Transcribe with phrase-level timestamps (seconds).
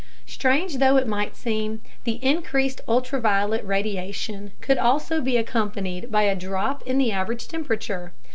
[0.25, 6.35] Strange though it might seem, the increased ultraviolet radiation could also be accompanied by a
[6.35, 8.11] drop in the average temperature.